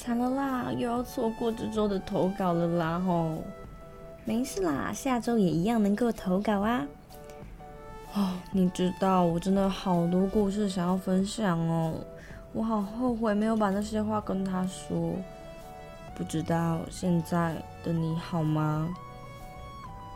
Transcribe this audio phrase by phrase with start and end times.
[0.00, 3.42] 惨了啦，又要错过这周的投稿了啦吼！
[4.24, 6.86] 没事啦，下周也一样能够投稿啊。
[8.14, 11.94] 哦，你知道我真的好多故事想要分享哦，
[12.52, 15.12] 我好后悔没有把那些话跟他说。
[16.14, 18.88] 不知道现在的你好吗？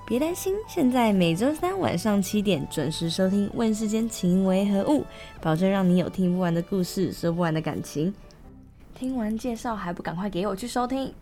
[0.06, 5.00] 别担心，现在每周三晚上七点准时收听《问世间情为何物》，
[5.40, 8.14] 保证让你有听不完的故事，说不完的感情。
[9.02, 11.12] 听完介绍还不赶快给我去收听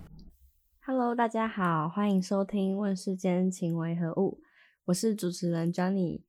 [0.85, 4.39] ？Hello，大家好，欢迎收听《问世间情为何物》，
[4.85, 6.21] 我是主持人 Johnny。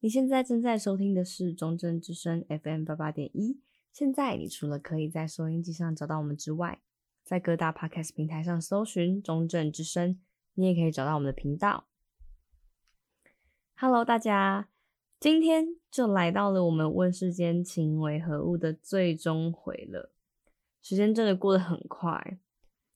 [0.00, 3.60] 你现在正在收听的是中正之声 FM 八八点一。
[3.92, 6.80] 现在你除了可以在收音机上找到我们之外，
[7.22, 10.18] 在各大 Podcast 平台上搜寻中正之声，
[10.54, 11.86] 你也可以找到我们的频道。
[13.76, 14.68] Hello，大家，
[15.20, 20.12] 今天就来到了我们《问世间情为何物》的最终回了。
[20.88, 22.38] 时间真的过得很快。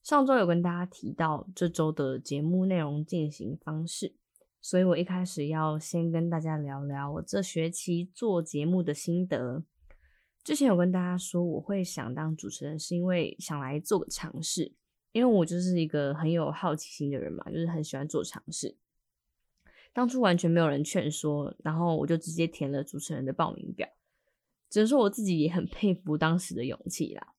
[0.03, 4.17] 上周有跟大家提到这周的节目内容进行方式，
[4.62, 9.62] 所以我一开始要先跟大家聊聊我这学期做节目的心得。
[10.43, 14.73] 之前有跟大家说我会想当主持人，是因为想来做个尝试，
[15.12, 18.79] 因为我就是一个很有好奇心的人嘛，就是很喜欢做尝试。
[19.93, 23.87] 当初完全没有人劝说，然后我就直接填了主持人的报名表，
[24.71, 27.34] 只能说我自己也很佩服当时的勇气啦。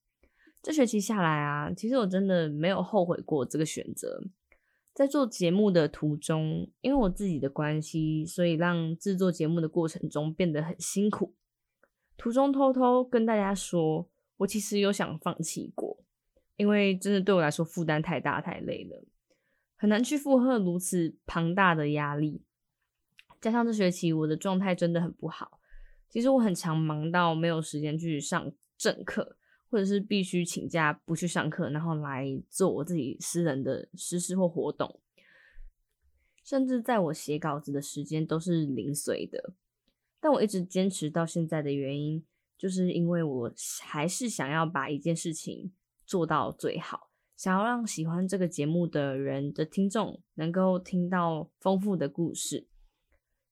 [0.64, 4.24] 这学期下来啊，其实我真的没有后悔过这个选择。
[4.94, 11.34] 在做节目的途中，因为我自己的关系，所以让制作节目的过程中变得很辛苦。
[12.16, 16.02] 途中偷偷跟大家说，我其实有想放弃过，
[16.56, 19.04] 因为真的对我来说负担太大太累了，
[19.76, 22.40] 很难去负荷如此庞大的压力。
[23.38, 25.60] 加上这学期我的状态真的很不好，
[26.08, 29.36] 其实我很常忙到没有时间去上正课。
[29.74, 35.00] 或者是必须请假不去上课，然后来做我自己私人的实事或活动，
[36.44, 39.54] 甚至在我写稿子的时间都是零碎的。
[40.20, 42.24] 但我一直坚持到现在的原因，
[42.56, 43.52] 就是因为我
[43.82, 45.72] 还是想要把一件事情
[46.06, 52.68] 做到最好，想要让喜欢这个节目的人的听众能够听到丰富的故事，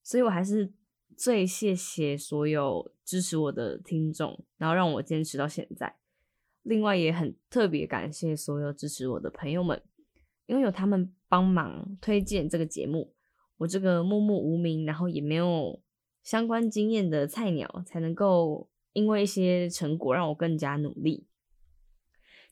[0.01, 0.71] 所以我还是
[1.17, 5.97] 最谢谢所有支持我的听众，然后让我坚持到现在。
[6.63, 9.81] 另外也很特别感谢所有支持我的朋友们，
[10.45, 13.13] 因为有他们帮忙推荐这个节目，
[13.57, 15.81] 我这个默默无名，然后也没有
[16.23, 21.27] 相关经验的菜鸟，才能够因为一些成果让我更加努力。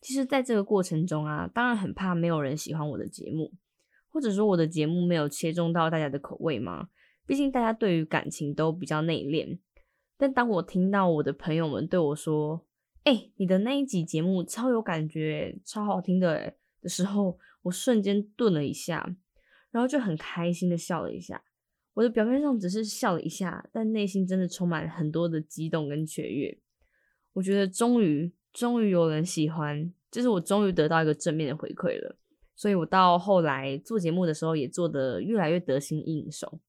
[0.02, 3.54] 其实，在这个过程中啊，当然很怕没有人喜欢我的节目，
[4.10, 6.90] 或者说我的节目没有切中到大家的口味嘛。
[7.28, 9.60] 毕竟大家对于感情都比较内敛，
[10.18, 12.66] 但当我听到我的朋友们对我说，
[13.04, 19.16] 哎、你的那一集节目超有感觉，超好听的的时候，我瞬间顿了一下，
[19.72, 21.44] 然后就很开心的笑了一下。
[21.96, 26.58] 我的表面上只是笑了一下，但内心真的充满很多的激动跟雀跃。
[27.34, 32.18] 我觉得终于，终于有人喜欢，就是我终于得到一个正面的回馈了。
[32.56, 36.60] 所以我到后来做节目的时候，也做得越来越得心应手。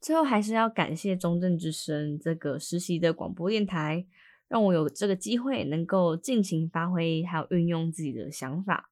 [0.00, 4.06] 最后还是要感谢中正之声这个实习的广播电台。
[4.48, 8.90] 让我有这个机会能够尽情发挥，还有运用自己的想法，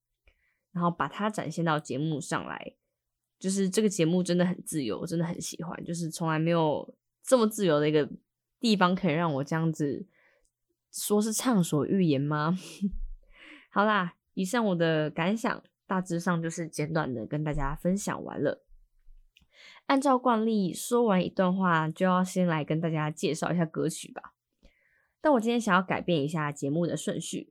[0.72, 2.74] 然后把它展现到节目上来。
[3.38, 5.84] 就是这个节目真的很自由，我真的很喜欢。
[5.84, 8.08] 就是从来没有这么自由的一个
[8.58, 10.06] 地方可以让我这样子
[10.90, 12.56] 说是畅所欲言吗？
[13.70, 18.64] 好啦，以上我的感想大致上就是简短的跟大家分享完了。
[19.86, 24.32] 按照惯例，说完一段话就要先来跟大家介绍一下歌曲吧。
[25.24, 27.50] 但我今天想要改变一下节目的顺序，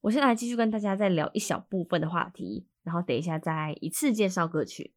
[0.00, 4.94] 我先来继续跟大家再聊一小部分的话题，然后等一下再一次介绍歌曲。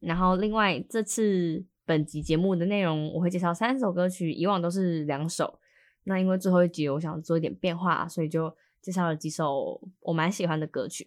[0.00, 5.60] 然后另外这次本集节目的内容，我会介绍三首歌曲，以往都是两首。
[6.02, 8.52] 那因为最后一集我想做一点变化，所以就
[8.82, 11.06] 介绍了几首我蛮喜欢的歌曲。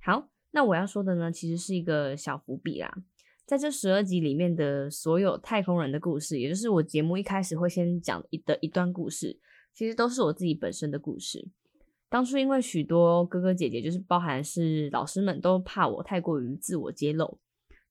[0.00, 2.98] 好，那我要说的呢，其实是一个小伏笔啦。
[3.44, 9.38] 在这十二集里面的所有太空人的故事，也就是我节目一开始会先讲一的一段故事，
[9.74, 11.48] 其实都是我自己本身的故事。
[12.08, 17.38] 当初因为许多哥哥姐姐，就是包含是老师们，都怕我太过于自我揭露。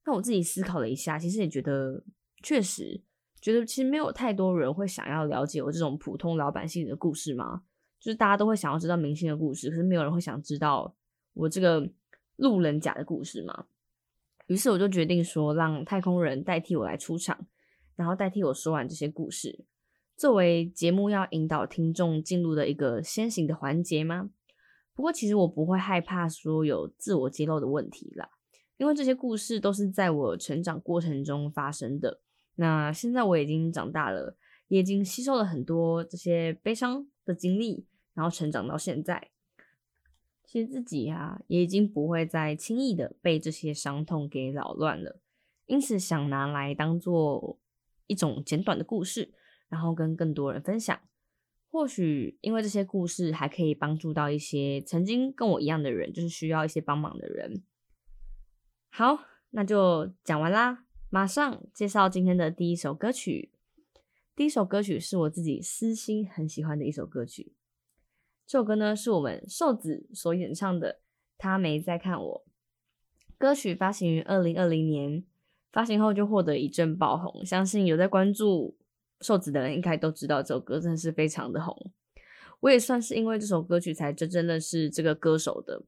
[0.04, 2.02] 那我自己思考了一下，其实也觉得
[2.42, 3.00] 确实
[3.40, 7.62] 觉得其实没有太多人会想要了解我这种普通老百姓的故事嘛。
[8.00, 10.92] 就是大家都会想要知道明星的故事，可是没有人会想知道
[11.34, 11.88] 我这个
[12.36, 13.66] 路人甲的故事嘛。
[14.52, 17.46] 于是我就决定说，让太空人代替我来出场，
[17.96, 19.64] 然后代替我说完这些故事。
[20.14, 24.28] 作为节目要引导听众进入的一个先行的环节吗？
[24.94, 28.28] 不过其实我不会害怕说有自我揭露的问题啦，
[28.76, 32.20] 因为这些故事都是在我成长过程中发生的。
[32.56, 34.36] 那现在我已经长大了，
[34.68, 39.30] 也已经吸收了很多这些悲伤的经历，然后成长到现在，
[40.52, 45.18] 其实自己啊也已经不会再轻易的被这些伤痛给扰乱了，
[45.64, 47.58] 因此想拿来当做
[48.06, 49.32] 一种简短的故事，
[49.70, 51.00] 然后跟更多人分享。
[51.70, 57.62] 或许因为这些故事还可以帮助到一些曾经跟我一样的人，就是需要一些帮忙的人。
[58.90, 59.20] 好，
[59.52, 63.52] 那就讲完啦，马上介绍今天的第一首歌曲。
[64.36, 67.54] 第一首歌曲是我自己私心很喜欢的一首歌曲。
[68.46, 71.00] 这首歌呢是我们瘦子所演唱的，
[71.38, 72.44] 他没在看我。
[73.38, 75.24] 歌曲发行于二零二零年，
[75.72, 78.76] 发行后就获得一阵爆红，相信有在关注。
[79.20, 81.92] 瘦子的人应该都知道这首歌真的是非常的红，
[82.58, 85.84] 我也算是因为这首歌曲才真正认识这个歌手的。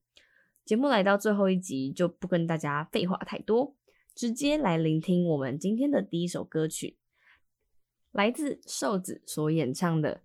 [0.65, 3.75] 节目来到最后一集，就不跟大家废话太多，
[4.15, 6.97] 直接来聆听我们今天的第一首歌曲，
[8.13, 10.15] 来自瘦子所演唱的《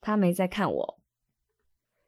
[0.00, 0.98] 他没在看我》。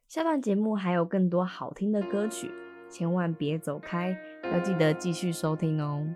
[0.07, 2.49] 下段节目还有更多好听的歌曲，
[2.89, 4.17] 千万别走开，
[4.53, 6.07] 要记得继续收听哦。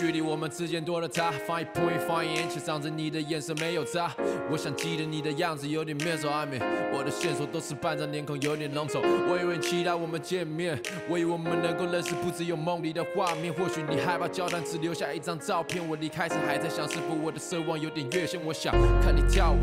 [0.00, 4.10] 距离我们之间多了他，放一捧一放一眼，却仗着你的眼神没有眨。
[4.50, 6.58] 我想记得你的样子，有点面熟暧昧。
[6.90, 8.98] 我的线索都是半张脸孔，有点浓稠。
[9.28, 13.52] 我以为期待我们见面，我以为我们能够认识，不只有梦里的画面。
[13.52, 15.86] 或许你害怕交谈，只留下一张照片。
[15.86, 18.40] 我离开时还在想，是否我的奢望有点越线。
[18.42, 19.58] 我想看你跳舞，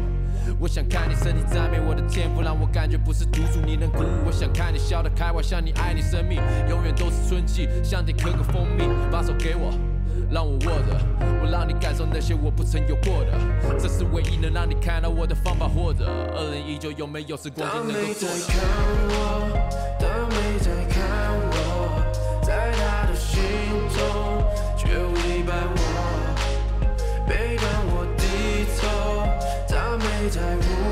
[0.60, 4.28] 我想看你身体赞美我的天赋，让我感觉不是独处你能鼓舞。
[4.28, 6.40] 我想看你笑得开怀，像你爱你生命，
[6.70, 9.74] 永远都是春季，像点可可蜂蜜，把手给我。
[10.32, 11.00] 让我握着，
[11.42, 13.38] 我让你感受那些我不曾有过的，
[13.80, 15.68] 这是唯一能让你看到我的方法。
[15.68, 18.36] 或者，二零一九有没有时光机能够做的？
[18.40, 18.58] 他没在看
[19.10, 19.12] 我，
[20.00, 20.98] 他没在看
[21.52, 21.52] 我，
[22.42, 23.42] 在他的心
[23.94, 23.98] 中
[24.78, 25.80] 却违背我，
[27.28, 28.24] 背叛我低
[28.80, 28.84] 头，
[29.68, 30.87] 他没在舞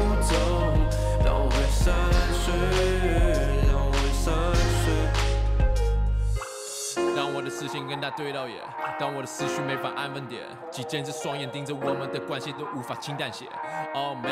[7.57, 8.57] 视线跟他对到眼，
[8.99, 13.45] 当我的思绪没法安分点，几千只双眼盯着我们的关系都无法轻淡些。
[13.93, 14.29] Oh man，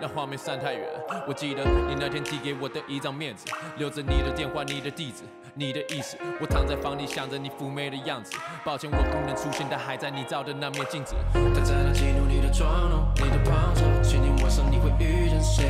[0.00, 0.88] 让画面散太远。
[1.26, 3.46] 我记得你那天递给我的一张面子，
[3.76, 5.24] 留着你的电话、你的地址、
[5.54, 6.16] 你的意思。
[6.40, 8.36] 我躺在房里想着你妩媚的样子。
[8.64, 11.16] 抱歉我不能出现，但还在你照的那面镜子。
[11.32, 15.64] 他在那记录你的妆容、你的胖瘦，今天晚上你会遇见谁？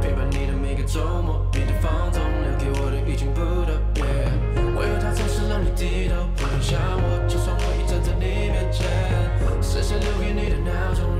[0.00, 4.25] 陪伴你的每个周末，你的放纵留给我的已经不特别。
[5.76, 8.86] 低头，不用想我，就算我已站在你面前。
[9.60, 11.15] 视线留给你的闹钟，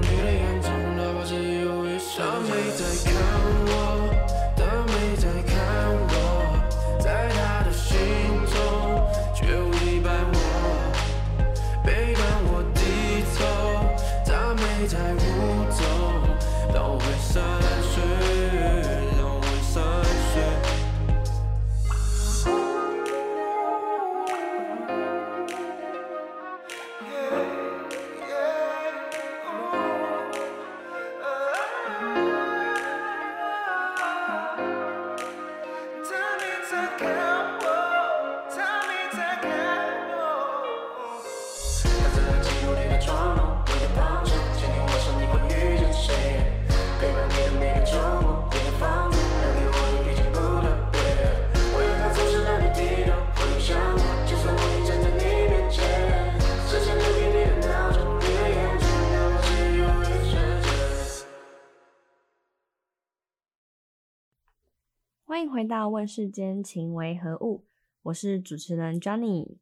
[65.67, 67.65] 到《问世间情为何物》，
[68.03, 69.57] 我是主持人 Johnny。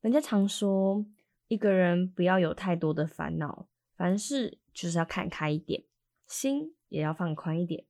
[0.00, 1.04] 人家常说，
[1.48, 5.84] 一个人不要有太多的烦恼，凡事就是要看开一点，
[6.28, 7.86] 心也要放宽一点。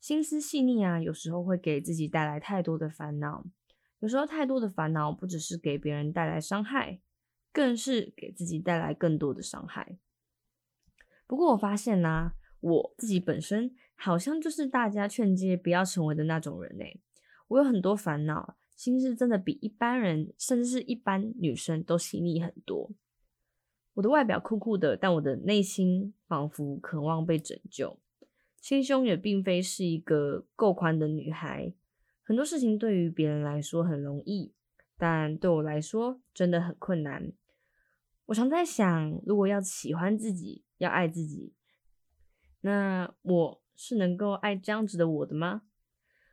[0.00, 3.44] 心思细腻啊，有时候会给自己带来太多的烦恼。
[3.98, 7.00] 有时候太多的烦恼，不只是给别人带来伤害，
[7.52, 9.98] 更是给自己带来更多的伤害。
[11.26, 13.74] 不过我发现呢、我自己本身。
[14.00, 17.00] 好像就是大家劝诫不要成为的那种人欸。
[17.48, 22.92] 我有很多烦恼，心事真的比一般人，甚至是一般女生都细腻很多。
[23.94, 27.98] 我的外表酷酷的，但我的内心仿佛渴望被拯救。
[28.60, 31.72] 心胸也并非是一个够宽的女孩，
[32.22, 34.52] 很多事情对于别人来说很容易，
[34.96, 37.32] 但对我来说真的很困难。
[38.26, 41.52] 我常在想，如果要喜欢自己，要爱自己，
[42.60, 45.62] 那我是能够爱这样子的我的吗？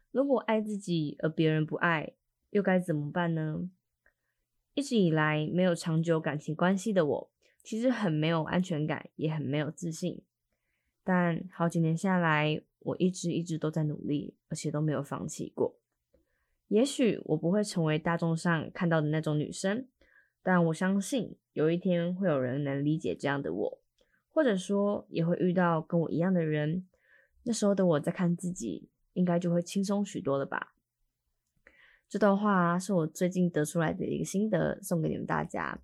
[0.09, 2.13] 如果爱自己而别人不爱，
[2.49, 3.69] 又该怎么办呢？
[4.73, 7.31] 一直以来没有长久感情关系的我，
[7.63, 10.23] 其实很没有安全感，也很没有自信。
[11.03, 15.77] 但好几年下来，我一直一直都在努力，而且都没有放弃过。
[16.69, 19.87] 也许我不会成为大众上看到的那种女生，
[20.41, 23.81] 但我相信有一天会有人能理解这样的我，
[24.31, 26.87] 或者说也会遇到跟我一样的人。
[27.45, 30.73] 那时候的我在看自己，应该就会轻松许多了吧。
[32.09, 35.79] 这段话是我最近得出来的一个心得，送给你们大家。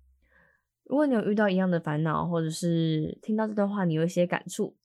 [0.84, 4.76] 如果你有遇到一样的烦恼，或者是听到这段话你有一些感触，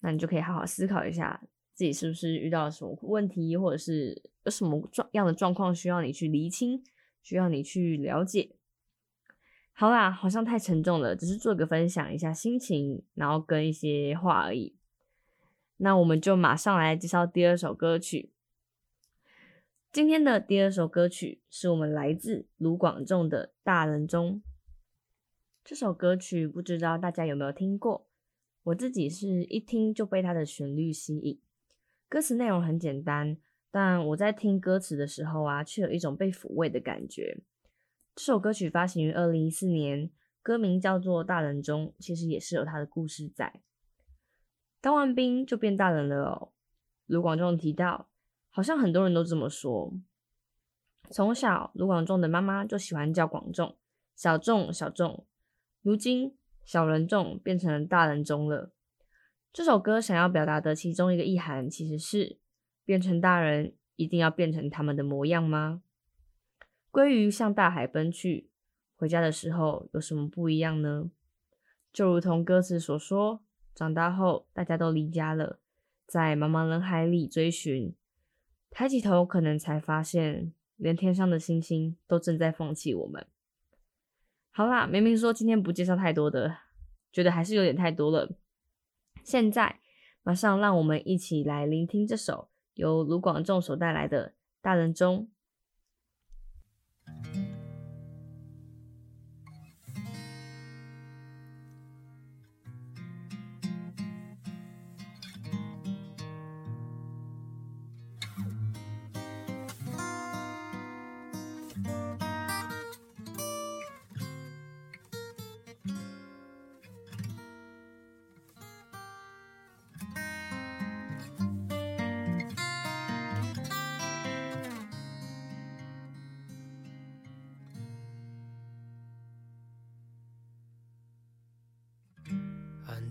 [0.00, 1.42] 那你就可以好好思考一下，
[1.74, 6.82] 自己是不是遇到了什么问题，或者是有什么状样的状况需要你去厘清，
[7.22, 8.56] 需要你去了解。
[9.72, 14.76] 好啦，好像太沉重了，只是做个分享一下心情，然后跟一些话而已。
[15.78, 18.30] 那我们就马上来介绍第二首歌曲。
[19.92, 24.36] 今天的第二首歌曲是我们来自卢广仲的《大人中》。
[25.64, 28.06] 这首歌曲不知道大家有没有听过？
[28.64, 31.40] 我自己是一听就被它的旋律吸引。
[32.08, 33.36] 歌词内容很简单，
[33.70, 37.38] 但我在听歌词的时候啊，却有一种被抚慰的感觉。
[38.14, 43.60] 这首歌曲发行于二零一四年，歌名叫做《大人中》，其实也是有它的故事在。
[44.84, 46.52] 当完兵就变大人了哦。
[47.06, 48.10] 卢广仲提到。
[48.50, 49.94] 好像很多人都这么说。
[51.10, 53.76] 从小，卢广仲的妈妈就喜欢叫广仲，
[54.14, 55.26] 小仲小仲。
[55.82, 58.72] 如今，小人中变成了大人中了。
[59.52, 62.38] 这首歌想要表达的其中一个意涵，其实是
[62.84, 65.82] 变成大人一定要变成他们的模样吗？
[66.92, 68.50] 鲑鱼向大海奔去，
[68.94, 71.10] 回家的时候有什么不一样呢？
[71.92, 73.43] 就如同歌词所说，
[73.74, 75.58] 长大后大家都离家了，
[76.06, 77.94] 在茫茫人海里追寻。
[78.70, 83.26] 抬起头，可能才发现，连天上的星星都正在放弃我们。
[84.50, 86.58] 好啦，明明说今天不介绍太多的，
[87.12, 88.36] 觉得还是有点太多了。
[89.22, 89.80] 现在，
[90.22, 95.28] 马上让我们一起来聆听这首由卢广仲所带来的《大人中》。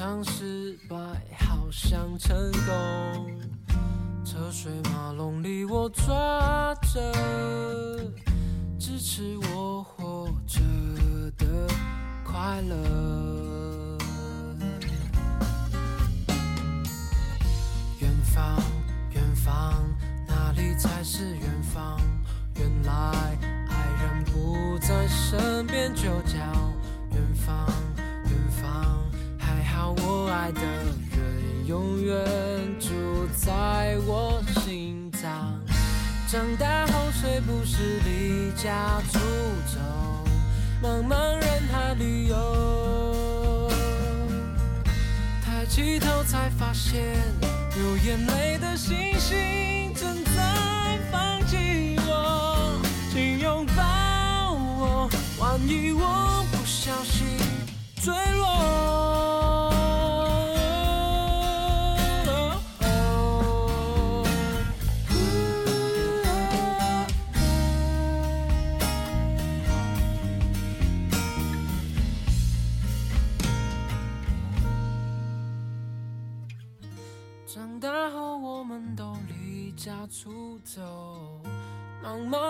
[0.00, 0.96] 场失败
[1.38, 3.38] 好像成功，
[4.24, 7.12] 车水马龙里我抓着
[8.78, 10.60] 支持我活着
[11.36, 11.66] 的
[12.24, 13.98] 快乐。
[17.98, 18.56] 远方，
[19.10, 19.74] 远方，
[20.26, 22.00] 哪里才是远方？
[22.54, 23.36] 原来
[24.32, 26.38] 不在身边就叫
[27.12, 27.66] 远方。
[28.24, 28.98] 远方。
[29.38, 32.16] 还好我爱的人永远
[32.78, 32.88] 住
[33.36, 35.60] 在我心脏。
[36.28, 39.18] 长大后谁不是离家出
[39.66, 39.80] 走，
[40.80, 43.68] 茫茫人海里游。
[45.44, 47.02] 抬起头才发现，
[47.74, 51.96] 流眼泪的星星正在放弃
[55.66, 57.26] 你我不小心
[57.96, 58.48] 坠落。
[77.46, 80.80] 长大后我们都离家出走，
[82.02, 82.49] 茫茫。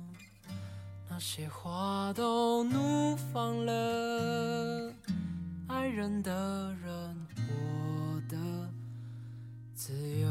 [1.13, 4.93] 那些花都怒放了，
[5.67, 8.37] 爱人的人活得
[9.73, 9.91] 自
[10.21, 10.29] 由。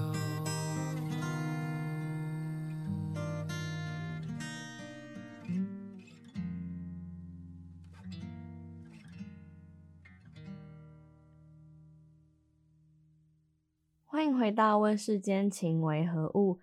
[14.06, 16.54] 欢迎回到《问世间情为何物》，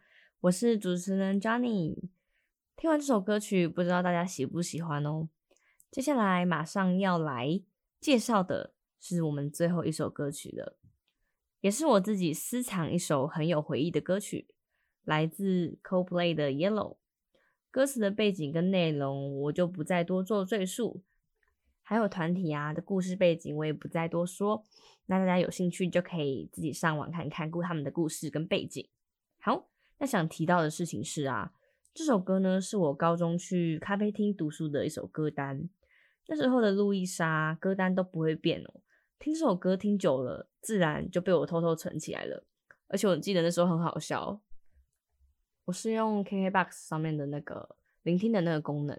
[0.41, 2.09] 我是主持人 Johnny。
[2.77, 5.29] 听完这首歌曲，不知道大家喜不喜欢哦。
[5.89, 7.59] 接下来马上要来
[7.99, 10.77] 介绍的是我们最后一首歌曲了，
[11.59, 14.47] 也是我自己私藏一首很有回忆的歌曲，
[15.03, 16.93] 来自 Coldplay 的《Yellow》。
[17.71, 21.01] 歌词的背景跟内容我就不再多做赘述，
[21.81, 24.63] 还有团体啊的故事背景我也不再多说。
[25.07, 28.87] 那大家有兴趣就可以自己上网看看，顾他们的故事跟背景。
[29.39, 31.53] 好，那想提到的事情是啊，
[31.97, 35.67] 这首歌呢是我高中去咖啡厅读书的一首歌单。
[36.27, 38.81] 那时候的路易莎歌单都不会变哦，
[39.17, 42.45] 听这首歌听久了，自然就被我偷偷存起来了。
[42.87, 44.39] 而且我记得那时候很好笑，
[45.65, 48.95] 我是用 KKBOX 上面的那个聆听的那个功能，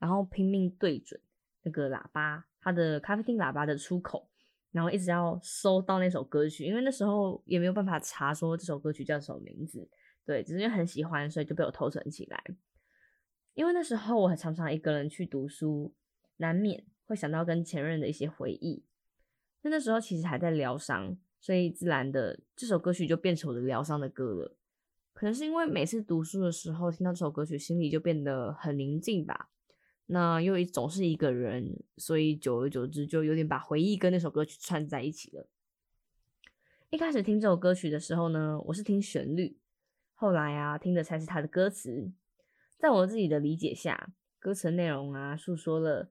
[0.00, 1.20] 然后拼命对准
[1.62, 4.28] 那个喇叭，它的咖啡厅喇叭的出口。
[4.72, 9.88] 然后一直要搜到那首歌曲，因为那时候也没有办法查说这首歌曲叫什么名字，
[10.24, 12.42] 对，只是因为很喜欢，所以就被我偷存起来。
[13.54, 15.94] 因为那时候我很常常一个人去读书，
[16.36, 18.84] 难免会想到跟前任的一些回忆。
[19.62, 24.56] 那那时候其实还在疗伤，所以自然的这首歌曲就变成我的疗伤的歌了。
[25.12, 29.50] 可能是因为每次读书的时候听到这首歌曲，心里就变得很宁静吧。
[30.06, 35.48] 那又一总是一个人，所以久而久之就有点把回忆跟那首歌曲串在一起了。
[36.88, 39.59] 一开始听这首歌曲的时候呢，我是听旋律，
[40.20, 42.12] 后来啊听的才是他的歌词。
[42.76, 46.10] 在我自己的理解下，歌词内容啊诉说了，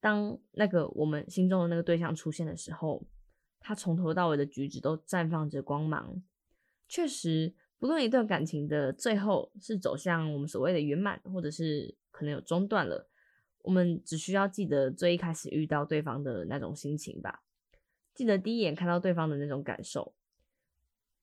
[0.00, 3.06] 当那个我们心中的那个对象出现的时候，
[3.58, 6.22] 他从头到尾的举止都绽放着光芒。
[6.88, 13.10] 确实，不论一段感情的最后是走向我们所谓的圆满，或者是可能有中断了。
[13.58, 17.42] 我们只需要记得最一开始遇到对方的那种心情吧，
[18.14, 20.14] 记得第一眼看到对方的那种感受，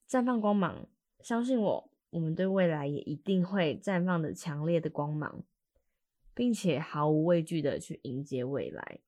[0.08, 0.88] 绽放光芒。
[1.24, 5.44] 相信我，我们对未来也一定会绽放着强烈的光芒，
[6.34, 9.00] 并且毫无畏惧的去迎接未来。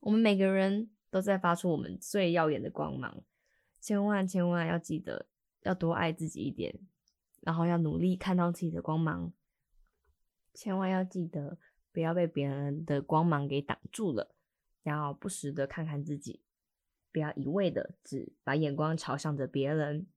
[0.00, 3.22] 我们每个人都在发出我们最耀眼的光芒，
[3.80, 5.26] 千万千万要记得
[5.62, 6.78] 要多爱自己一点，
[7.40, 9.32] 然后要努力看到自己的光芒，
[10.52, 11.58] 千万要记得。
[11.92, 14.34] 不要被别人的光芒给挡住了，
[14.82, 16.42] 然后不时的看看自己，
[17.12, 20.08] 不要一味的只把眼光朝向着别人。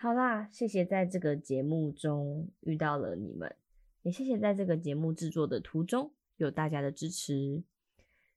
[0.00, 3.56] 好啦，谢谢在这个节目中遇到了你们，
[4.02, 7.64] 也谢谢在这个节目制作的途中有大家的支持。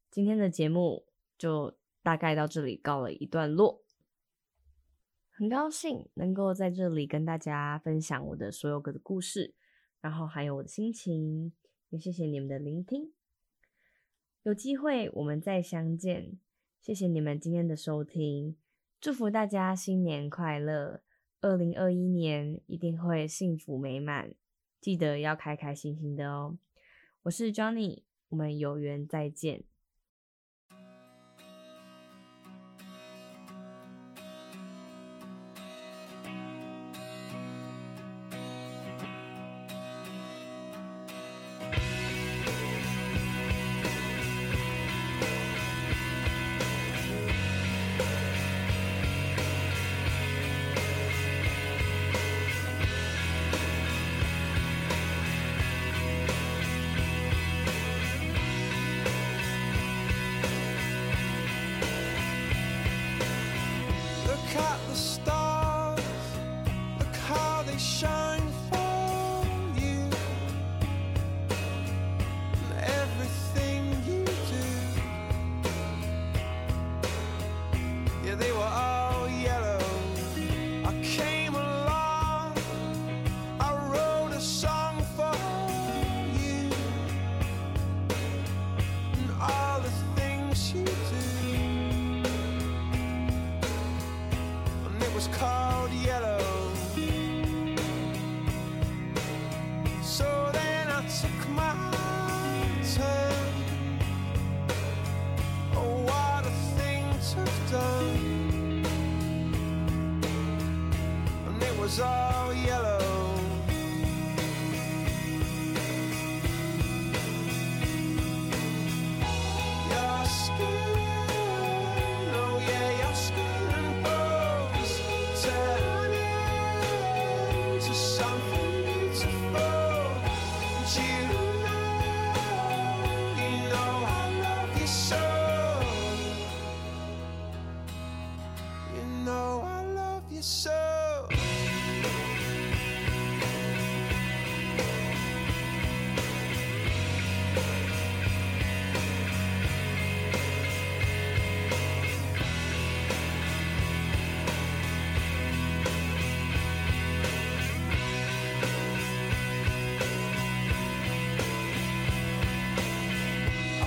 [0.10, 1.06] 今天的节目
[1.38, 3.84] 就大概到这里告了一段落。
[5.30, 9.54] 很高兴能够在这里跟大家分享我的所有个的故事，
[10.02, 11.54] 然后还有我的心情，
[11.90, 13.14] 也谢谢你们的聆听。
[14.42, 16.40] 有机会我们再相见，
[16.82, 18.58] 谢谢你们今天的收听，
[19.00, 21.04] 祝福大家新年快乐，
[21.44, 24.36] 二零二一年一定会幸福美满，
[24.80, 26.60] 记得要开开心心的哦。
[27.24, 29.64] 我是 Johnny，我们有缘再见。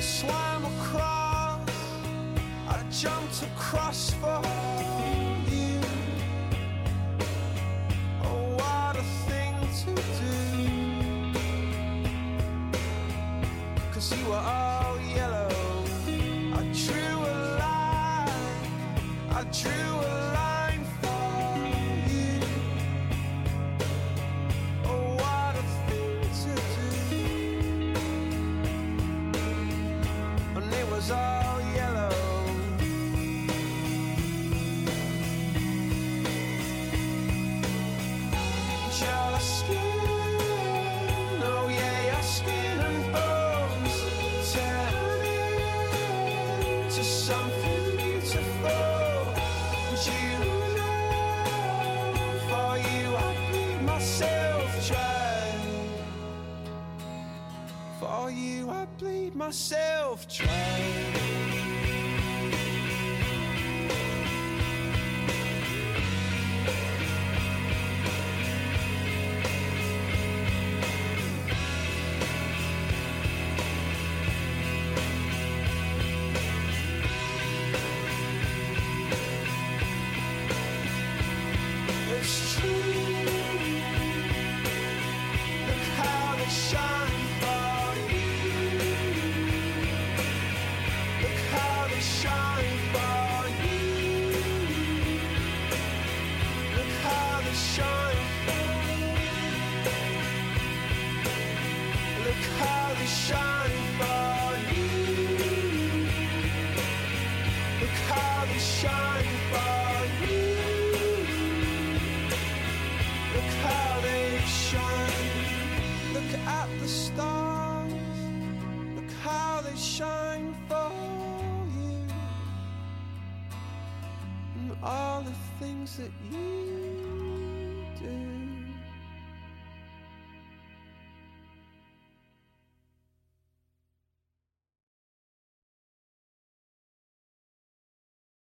[0.04, 1.66] swam across,
[2.68, 4.42] I jumped across for
[59.54, 60.63] myself trying.